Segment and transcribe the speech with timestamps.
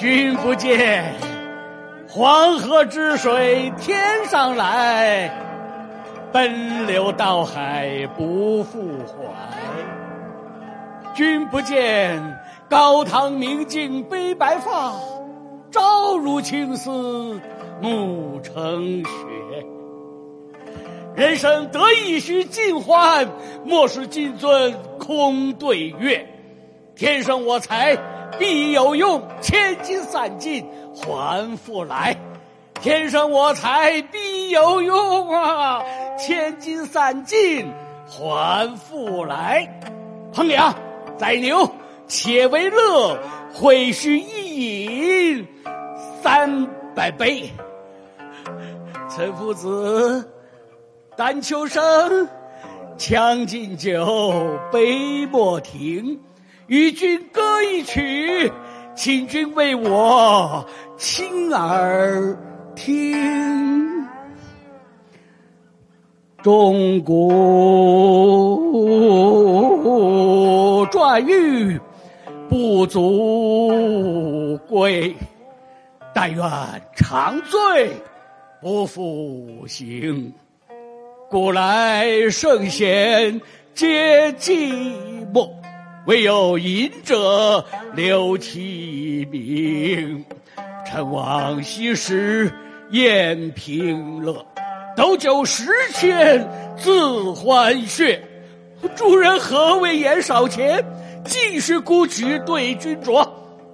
[0.00, 1.12] 君不见，
[2.08, 5.30] 黄河之水天上来，
[6.32, 9.26] 奔流到海不复回。
[11.14, 12.18] 君不见，
[12.70, 14.94] 高堂明镜悲白发，
[15.70, 17.38] 朝如青丝
[17.82, 19.10] 暮成雪。
[21.14, 23.28] 人生得意须尽欢，
[23.66, 26.26] 莫使金樽空对月。
[26.96, 27.98] 天生我材
[28.38, 32.16] 必有用，千金散尽还复来。
[32.80, 35.82] 天生我材必有用啊，
[36.18, 37.70] 千金散尽
[38.06, 39.80] 还复来。
[40.32, 40.74] 烹羊，
[41.18, 41.70] 宰牛
[42.06, 43.18] 且为乐，
[43.52, 45.46] 会须一饮
[46.22, 47.50] 三百杯。
[49.08, 50.30] 岑夫子。
[51.16, 52.28] 丹丘生，
[52.96, 56.18] 将进酒，杯莫停。
[56.70, 58.52] 与君歌一曲，
[58.94, 60.64] 请君为我
[60.96, 62.38] 倾耳
[62.76, 64.06] 听。
[66.40, 67.28] 钟鼓
[70.92, 71.76] 馔玉
[72.48, 75.16] 不足贵，
[76.14, 76.40] 但愿
[76.94, 77.90] 长醉
[78.60, 80.32] 不复醒。
[81.28, 83.40] 古来圣贤
[83.74, 84.84] 皆寂
[85.34, 85.50] 寞，
[86.06, 90.24] 唯有饮者留其名。
[90.86, 92.52] 陈王昔时
[92.90, 94.44] 宴平乐，
[94.96, 96.48] 斗酒十千
[96.78, 98.18] 恣欢谑。
[98.96, 100.84] 主人何为言少钱？
[101.24, 103.28] 尽是沽取对君酌。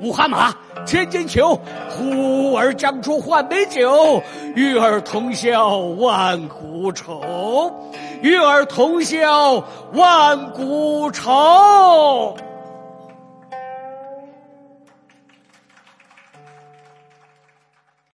[0.00, 0.54] 五花马，
[0.86, 1.58] 千金裘，
[1.90, 4.22] 呼儿将出换美酒，
[4.54, 7.72] 与尔同销万古愁，
[8.22, 12.36] 与尔同销万古愁。